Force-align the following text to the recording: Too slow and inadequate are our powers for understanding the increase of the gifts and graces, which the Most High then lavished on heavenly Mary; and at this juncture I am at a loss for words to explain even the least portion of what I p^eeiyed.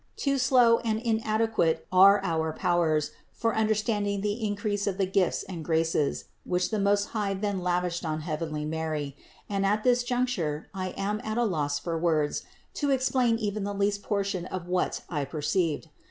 Too 0.15 0.39
slow 0.39 0.79
and 0.79 0.99
inadequate 0.99 1.85
are 1.91 2.19
our 2.25 2.51
powers 2.53 3.11
for 3.31 3.55
understanding 3.55 4.21
the 4.21 4.43
increase 4.43 4.87
of 4.87 4.97
the 4.97 5.05
gifts 5.05 5.43
and 5.43 5.63
graces, 5.63 6.25
which 6.43 6.71
the 6.71 6.79
Most 6.79 7.09
High 7.09 7.35
then 7.35 7.59
lavished 7.59 8.03
on 8.03 8.21
heavenly 8.21 8.65
Mary; 8.65 9.15
and 9.47 9.63
at 9.63 9.83
this 9.83 10.01
juncture 10.01 10.69
I 10.73 10.95
am 10.97 11.21
at 11.23 11.37
a 11.37 11.43
loss 11.45 11.77
for 11.77 11.99
words 11.99 12.41
to 12.81 12.89
explain 12.89 13.37
even 13.37 13.63
the 13.63 13.75
least 13.75 14.01
portion 14.01 14.47
of 14.47 14.67
what 14.67 15.03
I 15.07 15.23
p^eeiyed. 15.23 15.89